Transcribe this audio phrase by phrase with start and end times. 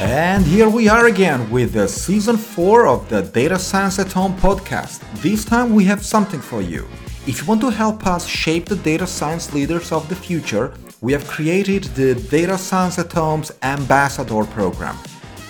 [0.00, 4.36] And here we are again with the season 4 of the Data Science at Home
[4.36, 5.00] podcast.
[5.22, 6.88] This time we have something for you.
[7.28, 11.12] If you want to help us shape the data science leaders of the future, we
[11.12, 14.98] have created the Data Science at Home's Ambassador program.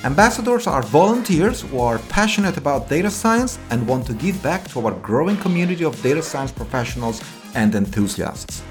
[0.05, 4.87] Ambassadors are volunteers who are passionate about data science and want to give back to
[4.87, 7.23] our growing community of data science professionals
[7.55, 8.63] and enthusiasts.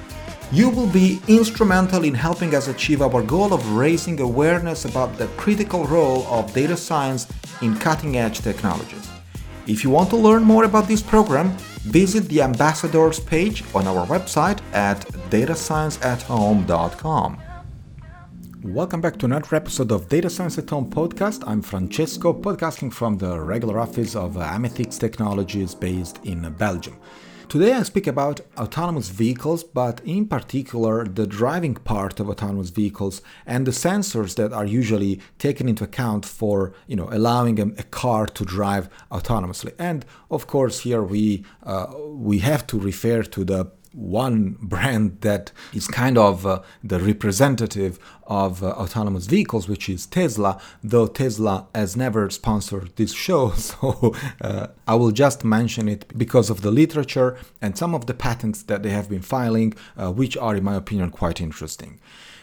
[0.52, 5.26] You will be instrumental in helping us achieve our goal of raising awareness about the
[5.38, 7.26] critical role of data science
[7.62, 9.10] in cutting edge technologies.
[9.66, 14.06] If you want to learn more about this program, visit the ambassadors page on our
[14.06, 15.00] website at
[15.32, 17.40] datascienceathome.com.
[18.64, 21.44] Welcome back to another episode of Data Science at Home podcast.
[21.46, 26.96] I'm Francesco, podcasting from the regular office of Amethix Technologies based in Belgium.
[27.50, 33.22] Today I speak about autonomous vehicles, but in particular the driving part of autonomous vehicles
[33.46, 38.26] and the sensors that are usually taken into account for, you know, allowing a, car
[38.26, 39.74] to drive autonomously.
[39.78, 45.52] And of course, here we uh, we have to refer to the one brand that
[45.74, 51.68] is kind of uh, the representative of uh, autonomous vehicles, which is Tesla, though Tesla
[51.76, 56.72] has never sponsored this show, so uh, I will just mention it because of the
[56.72, 60.64] literature and some of the patents that they have been filing, uh, which are, in
[60.64, 62.00] my opinion, quite interesting.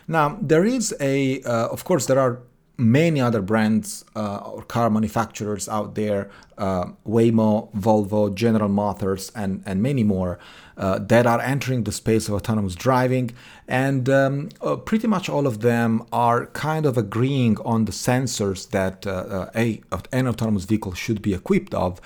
[0.07, 2.41] Now, there is a, uh, of course, there are
[2.81, 9.63] many other brands uh, or car manufacturers out there uh, Waymo, Volvo, General Motors, and,
[9.67, 10.39] and many more
[10.77, 13.31] uh, that are entering the space of autonomous driving.
[13.69, 18.69] And um, uh, pretty much all of them are kind of agreeing on the sensors
[18.71, 19.81] that uh, uh, a,
[20.13, 22.01] an autonomous vehicle should be equipped of,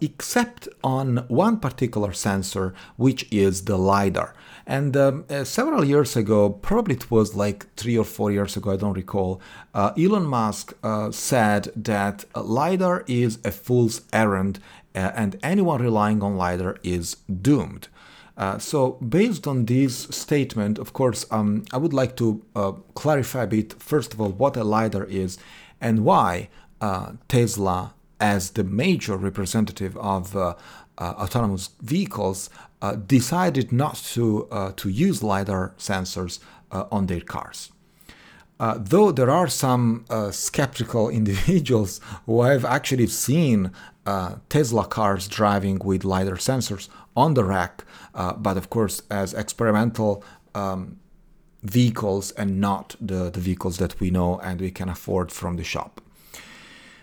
[0.00, 4.34] except on one particular sensor, which is the LiDAR.
[4.66, 8.72] And um, uh, several years ago, probably it was like three or four years ago,
[8.72, 9.40] I don't recall,
[9.74, 16.22] uh, Elon Musk uh, said that LiDAR is a fool's errand uh, and anyone relying
[16.22, 17.88] on LiDAR is doomed.
[18.36, 23.44] Uh, so, based on this statement, of course, um, I would like to uh, clarify
[23.44, 25.38] a bit, first of all, what a LiDAR is
[25.80, 26.48] and why
[27.28, 30.36] Tesla, as the major representative of
[30.98, 32.50] autonomous vehicles,
[32.82, 36.38] uh, decided not to, uh, to use LiDAR sensors
[36.70, 37.72] uh, on their cars.
[38.58, 43.70] Uh, though there are some uh, skeptical individuals who have actually seen
[44.06, 47.84] uh, Tesla cars driving with LiDAR sensors on the rack,
[48.14, 50.22] but of course, as experimental
[50.54, 50.98] um,
[51.62, 55.64] vehicles and not the, the vehicles that we know and we can afford from the
[55.64, 56.00] shop.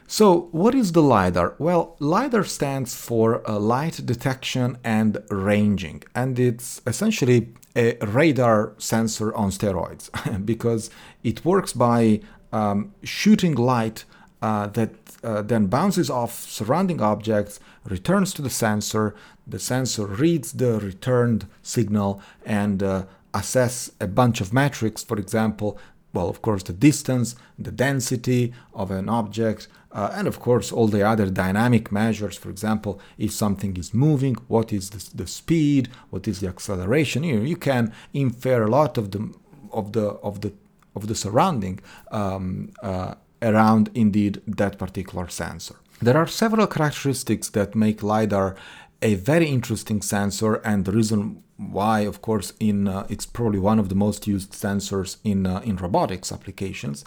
[0.07, 1.55] So, what is the LiDAR?
[1.57, 9.33] Well, LiDAR stands for uh, light detection and ranging, and it's essentially a radar sensor
[9.35, 10.09] on steroids
[10.45, 10.89] because
[11.23, 14.05] it works by um, shooting light
[14.41, 14.91] uh, that
[15.23, 19.15] uh, then bounces off surrounding objects, returns to the sensor.
[19.47, 25.79] The sensor reads the returned signal and uh, assess a bunch of metrics, for example,
[26.13, 30.87] well, of course, the distance, the density of an object, uh, and of course, all
[30.87, 32.37] the other dynamic measures.
[32.37, 37.23] For example, if something is moving, what is the, the speed, what is the acceleration?
[37.23, 39.33] You, know, you can infer a lot of the
[39.71, 40.53] of the of the
[40.95, 41.79] of the surrounding
[42.11, 45.75] um, uh, around indeed that particular sensor.
[46.01, 48.55] There are several characteristics that make lidar
[49.01, 53.79] a very interesting sensor, and the reason why, of course, in uh, it's probably one
[53.79, 57.05] of the most used sensors in uh, in robotics applications.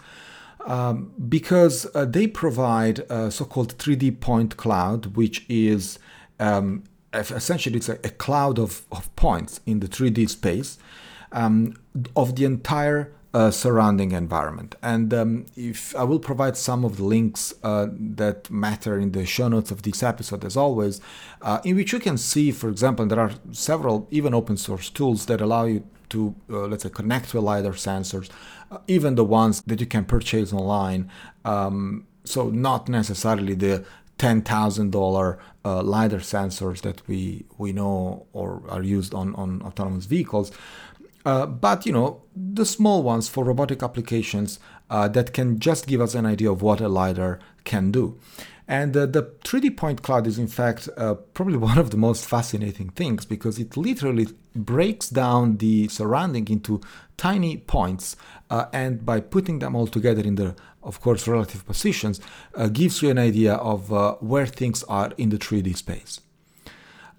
[0.65, 5.97] Um, because uh, they provide a so-called 3D point cloud, which is
[6.39, 10.77] um, essentially it's a, a cloud of, of, points in the 3D space
[11.31, 11.73] um,
[12.17, 14.75] of the entire uh, surrounding environment.
[14.81, 19.25] And um, if I will provide some of the links uh, that matter in the
[19.25, 21.01] show notes of this episode, as always,
[21.41, 25.25] uh, in which you can see, for example, there are several even open source tools
[25.27, 28.29] that allow you to, uh, let's say, connect to LiDAR sensors,
[28.71, 31.09] uh, even the ones that you can purchase online.
[31.43, 33.85] Um, so, not necessarily the
[34.19, 40.51] $10,000 uh, LiDAR sensors that we, we know or are used on, on autonomous vehicles.
[41.27, 45.99] Uh, but you know the small ones for robotic applications uh, that can just give
[45.99, 48.17] us an idea of what a lidar can do.
[48.65, 52.25] And uh, the 3d point cloud is in fact uh, probably one of the most
[52.25, 56.79] fascinating things because it literally breaks down the surrounding into
[57.17, 58.15] tiny points
[58.49, 62.21] uh, and by putting them all together in the of course relative positions
[62.71, 63.91] gives you an idea of
[64.21, 66.21] where things are in the 3d space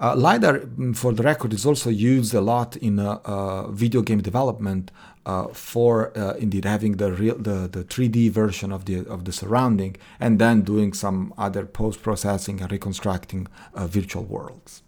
[0.01, 4.01] Uh, LiDAR, mm, for the record, is also used a lot in uh, uh, video
[4.01, 4.93] game development
[5.27, 9.33] uh, for uh, indeed having the real the, the 3D version of the of the
[9.33, 14.83] surrounding and then doing some other post processing and reconstructing uh, virtual worlds.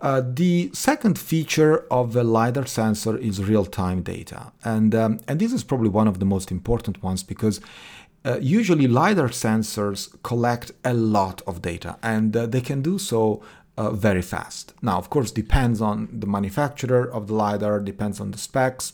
[0.00, 4.50] Uh, the second feature of the LiDAR sensor is real-time data.
[4.64, 7.60] And, um, and this is probably one of the most important ones because
[8.24, 13.42] uh, usually LiDAR sensors collect a lot of data and uh, they can do so
[13.80, 14.74] uh, very fast.
[14.82, 18.92] Now, of course, depends on the manufacturer of the LiDAR, depends on the specs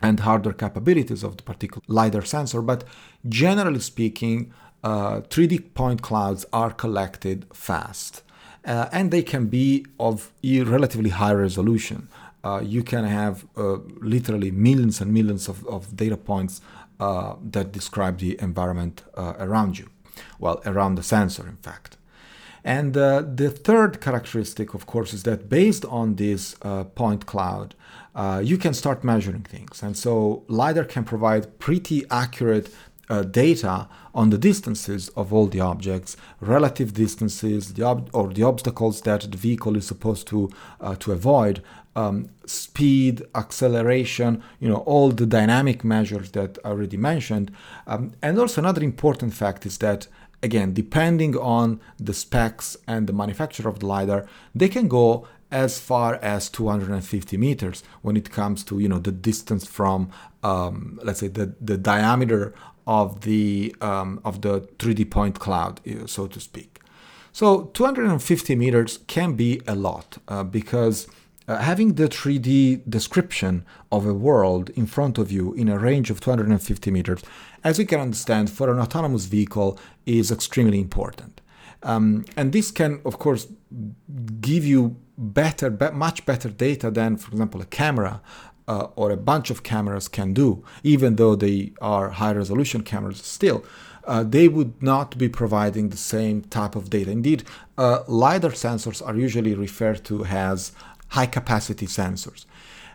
[0.00, 2.84] and hardware capabilities of the particular LiDAR sensor, but
[3.28, 4.52] generally speaking,
[4.84, 8.22] 3D uh, point clouds are collected fast
[8.64, 12.08] uh, and they can be of relatively high resolution.
[12.44, 13.78] Uh, you can have uh,
[14.14, 16.60] literally millions and millions of, of data points
[17.00, 19.88] uh, that describe the environment uh, around you,
[20.38, 21.96] well, around the sensor, in fact.
[22.64, 26.54] And uh, the third characteristic, of course, is that based on this
[26.94, 27.74] point cloud,
[28.42, 29.82] you can start measuring things.
[29.82, 32.70] And so LiDAR can provide pretty accurate
[33.08, 38.42] uh, data on the distances of all the objects, relative distances, the ob- or the
[38.42, 40.50] obstacles that the vehicle is supposed to
[40.80, 41.62] uh, to avoid,
[41.96, 47.50] um, speed, acceleration, you know, all the dynamic measures that I already mentioned.
[47.86, 50.08] Um, and also another important fact is that
[50.44, 55.78] again, depending on the specs and the manufacturer of the lidar, they can go as
[55.78, 60.10] far as 250 meters when it comes to you know the distance from
[60.42, 62.54] um, let's say the, the diameter
[62.86, 66.80] of the um, of the 3D point cloud, uh, so to speak.
[67.32, 71.08] So 250 meters can be a lot uh, because
[71.46, 76.10] uh, having the 3D description of a world in front of you in a range
[76.10, 77.22] of 250 meters,
[77.64, 81.40] as we can understand, for an autonomous vehicle is extremely important.
[81.82, 83.46] Um, and this can, of course,
[84.40, 88.20] give you better, be- much better data than, for example, a camera
[88.68, 93.22] uh, or a bunch of cameras can do, even though they are high resolution cameras
[93.22, 93.64] still.
[94.06, 97.10] Uh, they would not be providing the same type of data.
[97.10, 97.44] Indeed,
[97.78, 100.72] uh, LiDAR sensors are usually referred to as
[101.08, 102.44] high capacity sensors.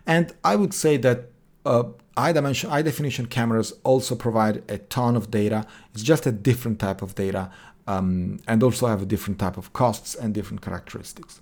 [0.05, 1.29] And I would say that
[1.65, 1.83] uh,
[2.17, 5.65] high dimension, high definition cameras also provide a ton of data.
[5.93, 7.51] It's just a different type of data
[7.87, 11.41] um, and also have a different type of costs and different characteristics.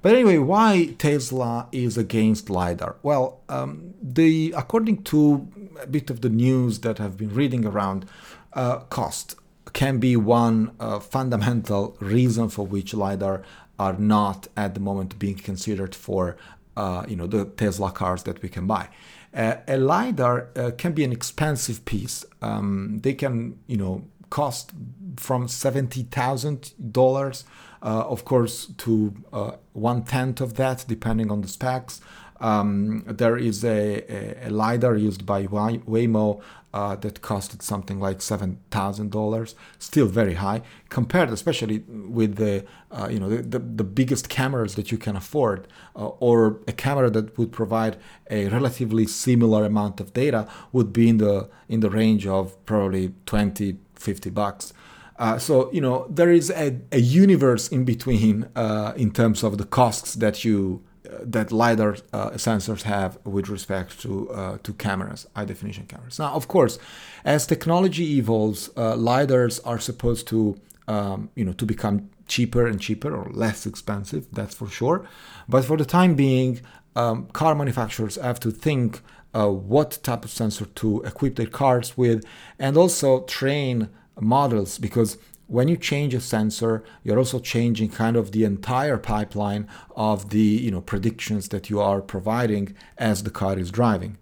[0.00, 2.96] But anyway, why Tesla is against LiDAR?
[3.02, 5.48] Well, um, the according to
[5.82, 8.06] a bit of the news that I've been reading around,
[8.52, 9.34] uh, cost
[9.72, 13.42] can be one uh, fundamental reason for which LiDAR
[13.78, 16.36] are not at the moment being considered for
[16.76, 18.88] uh, you know the Tesla cars that we can buy.
[19.34, 22.24] Uh, a lidar uh, can be an expensive piece.
[22.40, 24.72] Um, they can you know cost
[25.16, 27.44] from seventy thousand dollars
[27.82, 32.00] uh, of course, to uh, one tenth of that, depending on the specs.
[32.40, 36.40] Um, there is a, a, LiDAR used by Waymo
[36.72, 43.18] uh, that costed something like $7,000, still very high, compared especially with the, uh, you
[43.18, 47.36] know, the, the, the, biggest cameras that you can afford, uh, or a camera that
[47.38, 47.96] would provide
[48.30, 53.14] a relatively similar amount of data would be in the, in the range of probably
[53.26, 54.72] 20, 50 bucks.
[55.18, 59.58] Uh, so you know there is a, a universe in between uh, in terms of
[59.58, 60.80] the costs that you
[61.22, 66.18] that lidar uh, sensors have with respect to uh, to cameras, high definition cameras.
[66.18, 66.78] Now, of course,
[67.24, 72.80] as technology evolves, uh, lidars are supposed to um, you know to become cheaper and
[72.80, 74.26] cheaper or less expensive.
[74.32, 75.06] That's for sure.
[75.48, 76.60] But for the time being,
[76.94, 79.00] um, car manufacturers have to think
[79.32, 82.24] what type of sensor to equip their cars with,
[82.58, 83.88] and also train
[84.20, 85.16] models because
[85.48, 90.38] when you change a sensor you're also changing kind of the entire pipeline of the
[90.38, 94.16] you know predictions that you are providing as the car is driving.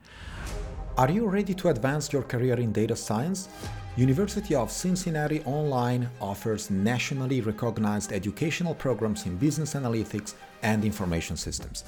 [0.97, 3.49] Are you ready to advance your career in data science?
[3.97, 11.85] University of cincinnati online offers nationally recognized educational programs in business analytics and information systems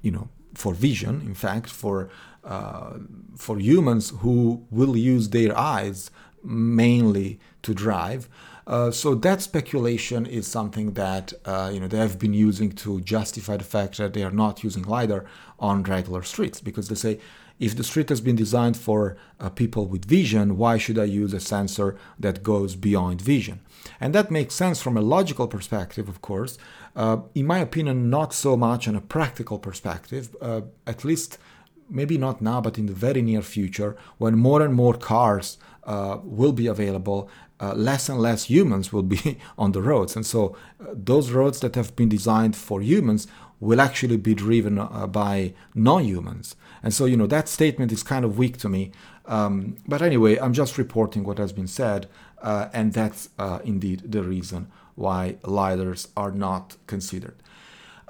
[0.01, 2.09] you know, for vision, in fact, for
[2.43, 2.93] uh,
[3.35, 6.09] for humans who will use their eyes
[6.43, 8.29] mainly to drive.
[8.67, 12.99] Uh, so that speculation is something that uh, you know they have been using to
[13.01, 15.23] justify the fact that they are not using lidar
[15.57, 17.17] on regular streets because they say
[17.59, 21.33] if the street has been designed for uh, people with vision, why should I use
[21.33, 23.61] a sensor that goes beyond vision?
[23.99, 26.57] And that makes sense from a logical perspective, of course.
[26.95, 31.39] Uh, in my opinion, not so much on a practical perspective, uh, at least
[31.89, 36.19] maybe not now, but in the very near future, when more and more cars uh,
[36.23, 37.29] will be available,
[37.59, 40.15] uh, less and less humans will be on the roads.
[40.15, 43.27] And so uh, those roads that have been designed for humans
[43.59, 46.55] will actually be driven uh, by non humans.
[46.83, 48.91] And so, you know, that statement is kind of weak to me.
[49.25, 52.07] Um, but anyway, I'm just reporting what has been said,
[52.41, 57.35] uh, and that's uh, indeed the reason why LiDARs are not considered.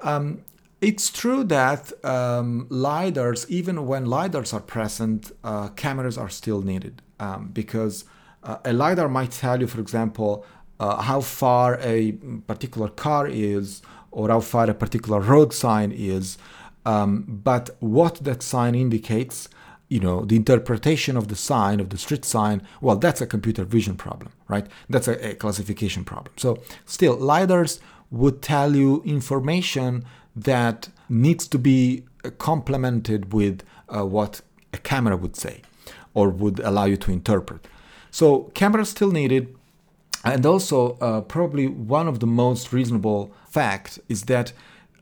[0.00, 0.42] Um,
[0.80, 7.02] it's true that um, LiDARs, even when LiDARs are present, uh, cameras are still needed
[7.18, 8.04] um, because
[8.44, 10.44] uh, a LiDAR might tell you, for example,
[10.78, 12.12] uh, how far a
[12.46, 13.82] particular car is
[14.12, 16.38] or how far a particular road sign is.
[16.86, 19.48] Um, but what that sign indicates,
[19.88, 23.64] you know, the interpretation of the sign, of the street sign, well, that's a computer
[23.64, 24.66] vision problem, right?
[24.88, 26.32] That's a, a classification problem.
[26.36, 27.80] So, still, LiDARs
[28.10, 30.04] would tell you information
[30.44, 32.04] that needs to be
[32.38, 34.40] complemented with uh, what
[34.72, 35.62] a camera would say
[36.14, 37.66] or would allow you to interpret.
[38.10, 39.54] So cameras still needed,
[40.24, 44.52] and also uh, probably one of the most reasonable fact is that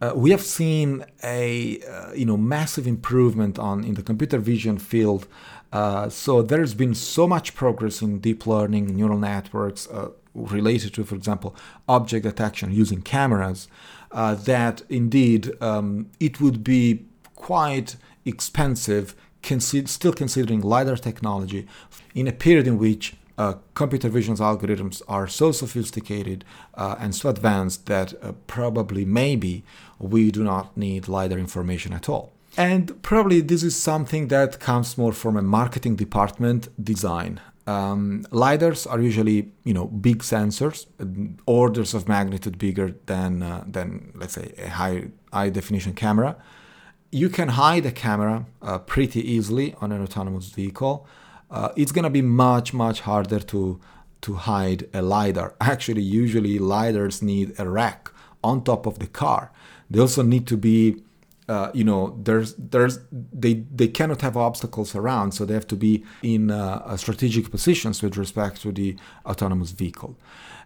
[0.01, 4.79] uh, we have seen a uh, you know massive improvement on in the computer vision
[4.79, 5.27] field.
[5.73, 11.05] Uh, so there's been so much progress in deep learning, neural networks uh, related to,
[11.05, 11.55] for example,
[11.89, 13.69] object detection using cameras
[14.17, 17.05] uh, that indeed um, it would be
[17.37, 21.69] quite expensive, still considering LiDAR technology,
[22.15, 26.45] in a period in which uh, computer vision algorithms are so sophisticated
[26.75, 29.63] uh, and so advanced that uh, probably, maybe,
[29.99, 32.33] we do not need LiDAR information at all.
[32.57, 37.39] And probably this is something that comes more from a marketing department design.
[37.67, 40.87] Um, lidars are usually, you know, big sensors,
[41.47, 46.37] orders of magnitude bigger than uh, than let's say a high high definition camera.
[47.11, 51.07] You can hide a camera uh, pretty easily on an autonomous vehicle.
[51.51, 53.81] Uh, it's gonna be much much harder to
[54.21, 55.55] to hide a lidar.
[55.61, 58.11] Actually, usually lidars need a rack
[58.45, 59.51] on top of the car.
[59.91, 61.03] They also need to be
[61.49, 65.77] uh, you know there's there's they they cannot have obstacles around so they have to
[65.77, 70.19] be in uh, strategic positions with respect to the autonomous vehicle.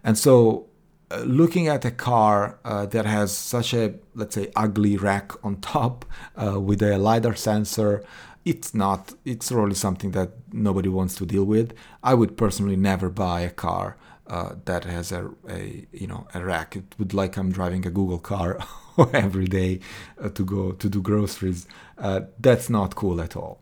[0.02, 0.66] And so
[1.10, 5.56] uh, looking at a car uh, that has such a let's say ugly rack on
[5.56, 6.04] top
[6.36, 8.04] uh, with a lidar sensor
[8.44, 11.74] it's not it's really something that nobody wants to deal with.
[12.02, 13.96] I would personally never buy a car
[14.26, 16.76] uh, that has a, a you know a rack.
[16.76, 18.58] It would like I'm driving a Google car
[19.12, 19.80] every day
[20.22, 21.66] uh, to go to do groceries.
[21.98, 23.60] Uh, that's not cool at all.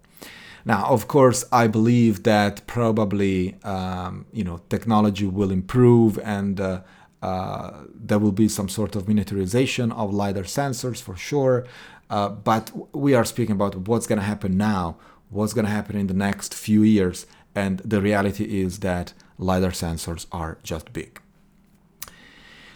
[0.64, 6.80] Now, of course, I believe that probably um, you know technology will improve and uh,
[7.22, 11.66] uh, there will be some sort of miniaturization of lidar sensors for sure.
[12.10, 14.96] Uh, but we are speaking about what's going to happen now,
[15.30, 19.72] what's going to happen in the next few years, and the reality is that LiDAR
[19.72, 21.20] sensors are just big.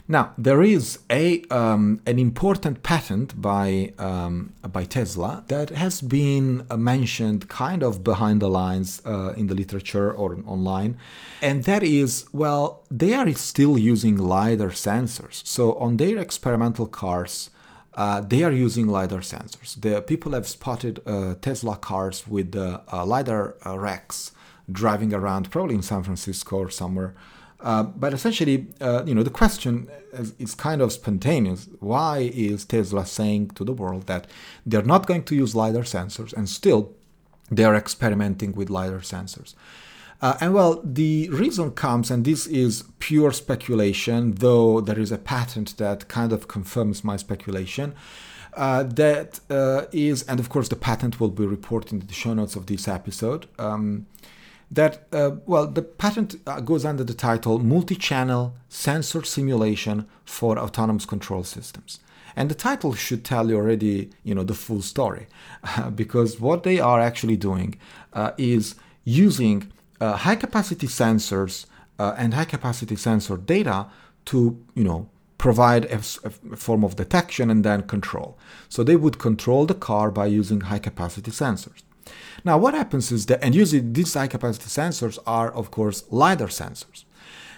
[0.08, 6.66] Now, there is a, um, an important patent by, um, by Tesla that has been
[6.68, 10.98] uh, mentioned kind of behind the lines uh, in the literature or online.
[11.40, 15.46] And that is, well, they are still using LiDAR sensors.
[15.46, 17.50] So on their experimental cars,
[17.94, 19.80] uh, they are using LiDAR sensors.
[19.80, 24.32] The people have spotted uh, Tesla cars with uh, LiDAR racks
[24.70, 27.14] driving around, probably in San Francisco or somewhere.
[27.62, 31.68] Uh, but essentially, uh, you know, the question is, is, kind of spontaneous.
[31.78, 34.26] Why is Tesla saying to the world that
[34.66, 36.92] they're not going to use LiDAR sensors and still
[37.50, 39.54] they're experimenting with LiDAR sensors?
[40.20, 45.18] Uh, and well, the reason comes, and this is pure speculation, though there is a
[45.18, 47.94] patent that kind of confirms my speculation.
[48.54, 52.34] Uh, that uh, is, and of course, the patent will be reported in the show
[52.34, 53.46] notes of this episode.
[53.58, 54.06] Um,
[54.72, 60.58] that, uh, well, the patent uh, goes under the title Multi Channel Sensor Simulation for
[60.58, 62.00] Autonomous Control Systems.
[62.34, 65.26] And the title should tell you already, you know, the full story,
[65.62, 67.78] uh, because what they are actually doing
[68.14, 68.74] uh, is
[69.04, 71.66] using uh, high capacity sensors
[71.98, 73.86] uh, and high capacity sensor data
[74.24, 78.38] to, you know, provide a, a, form of detection and then control.
[78.68, 81.82] So they would control the car by using high capacity sensors.
[82.44, 86.48] Now, what happens is that, and usually these high capacity sensors are, of course, LiDAR
[86.48, 87.04] sensors.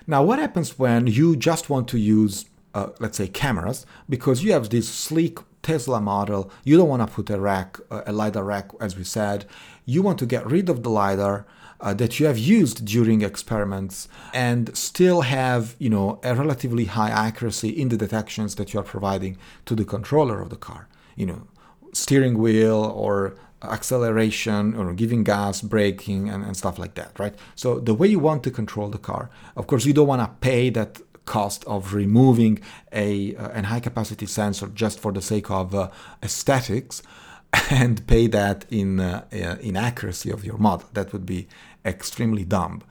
[0.06, 4.52] Now, what happens when you just want to use, uh, let's say, cameras, because you
[4.52, 8.44] have this sleek Tesla model, you don't want to put a rack, uh, a LiDAR
[8.44, 9.46] rack, as we said,
[9.86, 11.46] you want to get rid of the LiDAR.
[11.80, 17.10] Uh, that you have used during experiments and still have you know a relatively high
[17.10, 19.36] accuracy in the detections that you are providing
[19.66, 21.46] to the controller of the car you know
[21.92, 23.36] steering wheel or
[23.70, 27.34] acceleration or giving gas, braking, and, and stuff like that, right?
[27.54, 30.30] So the way you want to control the car, of course, you don't want to
[30.40, 32.60] pay that cost of removing
[32.92, 35.90] a uh, an high capacity sensor just for the sake of uh,
[36.22, 37.02] aesthetics
[37.70, 40.88] and pay that in uh, uh, in accuracy of your model.
[40.92, 41.48] That would be
[41.84, 42.82] extremely dumb.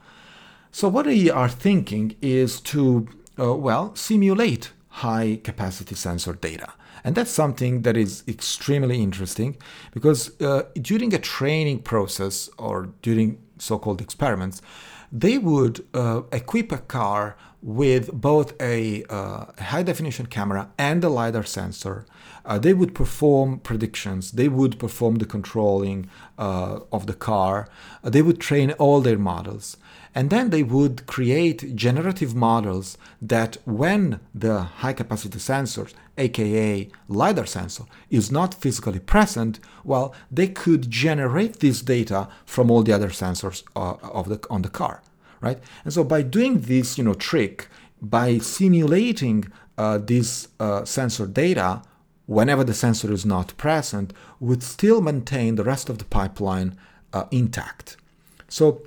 [0.72, 6.72] So what we are thinking is to uh, well simulate high capacity sensor data
[7.02, 9.56] and that's something that is extremely interesting
[9.92, 14.62] because uh, during a training process or during so called experiments,
[15.10, 21.08] they would uh, equip a car with both a uh, high definition camera and a
[21.08, 22.04] LiDAR sensor.
[22.44, 27.68] Uh, they would perform predictions, they would perform the controlling uh, of the car,
[28.02, 29.78] they would train all their models.
[30.14, 37.46] And then they would create generative models that, when the high capacity sensors, aka LiDAR
[37.46, 43.08] sensor, is not physically present, well, they could generate this data from all the other
[43.08, 45.02] sensors uh, of the, on the car,
[45.40, 45.58] right?
[45.84, 47.66] And so by doing this, you know, trick,
[48.00, 51.82] by simulating uh, this uh, sensor data,
[52.26, 56.78] whenever the sensor is not present, would still maintain the rest of the pipeline
[57.12, 57.96] uh, intact.
[58.48, 58.82] So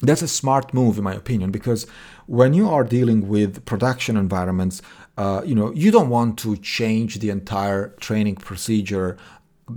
[0.00, 1.86] that's a smart move, in my opinion, because
[2.26, 4.80] when you are dealing with production environments,
[5.16, 9.16] uh, you know you don't want to change the entire training procedure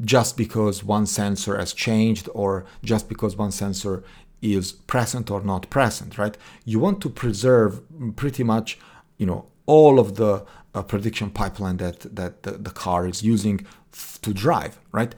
[0.01, 4.03] just because one sensor has changed or just because one sensor
[4.41, 6.37] is present or not present, right?
[6.65, 7.81] You want to preserve
[8.15, 8.79] pretty much,
[9.17, 13.65] you know, all of the uh, prediction pipeline that that the, the car is using
[13.93, 15.13] f- to drive, right?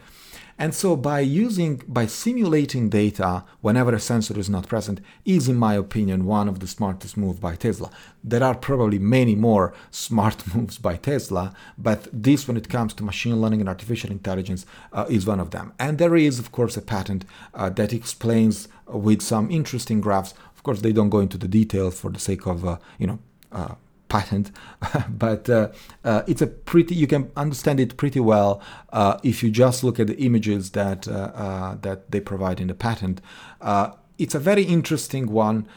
[0.58, 5.56] And so by using, by simulating data whenever a sensor is not present is, in
[5.56, 7.90] my opinion, one of the smartest moves by Tesla.
[8.24, 13.04] There are probably many more smart moves by Tesla, but this, when it comes to
[13.04, 15.74] machine learning and artificial intelligence, uh, is one of them.
[15.80, 20.34] And there is, of course, a patent uh, that explains with some interesting graphs.
[20.56, 23.20] Of course, they don't go into the details for the sake of, uh, you know,
[23.52, 23.76] uh,
[24.14, 24.52] patent,
[25.10, 25.70] but uh,
[26.04, 26.94] uh, it's a pretty.
[26.94, 31.08] You can understand it pretty well uh, if you just look at the images that
[31.08, 33.22] uh, uh, that they provide in the patent.
[33.60, 35.68] Uh, it's a very interesting one.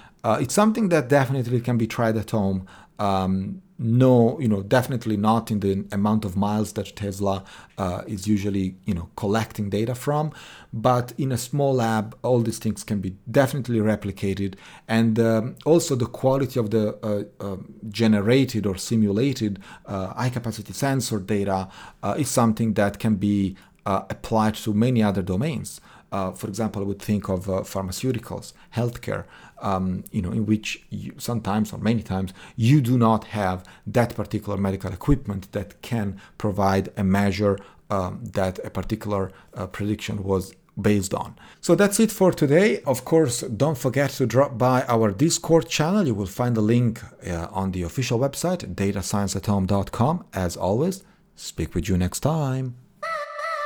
[0.40, 2.66] It's something that definitely can be tried at home.
[2.98, 7.44] Um, no, you know, definitely not in the amount of miles that Tesla
[7.76, 10.32] uh, is usually, you know, collecting data from.
[10.72, 14.54] But in a small lab, all these things can be definitely replicated,
[14.88, 17.56] and um, also the quality of the uh, uh,
[17.90, 21.68] generated or simulated uh, high-capacity sensor data
[22.02, 25.80] uh, is something that can be uh, applied to many other domains.
[26.10, 27.40] for example, I would think of
[27.72, 29.24] pharmaceuticals, healthcare
[29.60, 34.14] um, you know, in which you, sometimes or many times you do not have that
[34.14, 37.58] particular medical equipment that can provide a measure
[37.90, 41.36] um, that a particular uh, prediction was based on.
[41.60, 42.82] So that's it for today.
[42.82, 46.06] Of course, don't forget to drop by our Discord channel.
[46.06, 50.24] You will find the link uh, on the official website, datascienceathome.com.
[50.34, 51.02] As always,
[51.34, 52.85] speak with you next time.